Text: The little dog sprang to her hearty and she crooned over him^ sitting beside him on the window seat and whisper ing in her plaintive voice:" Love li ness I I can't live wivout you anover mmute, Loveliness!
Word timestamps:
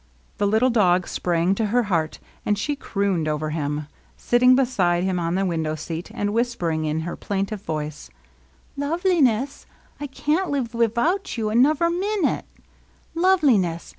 The 0.39 0.47
little 0.47 0.71
dog 0.71 1.07
sprang 1.07 1.53
to 1.53 1.67
her 1.67 1.83
hearty 1.83 2.19
and 2.43 2.57
she 2.57 2.75
crooned 2.75 3.27
over 3.27 3.51
him^ 3.51 3.85
sitting 4.17 4.55
beside 4.55 5.03
him 5.03 5.19
on 5.19 5.35
the 5.35 5.45
window 5.45 5.75
seat 5.75 6.09
and 6.11 6.33
whisper 6.33 6.71
ing 6.71 6.85
in 6.85 7.01
her 7.01 7.15
plaintive 7.15 7.61
voice:" 7.61 8.09
Love 8.75 9.05
li 9.05 9.21
ness 9.21 9.67
I 9.99 10.05
I 10.05 10.07
can't 10.07 10.49
live 10.49 10.71
wivout 10.73 11.37
you 11.37 11.49
anover 11.49 11.93
mmute, 11.95 12.41
Loveliness! 13.13 13.89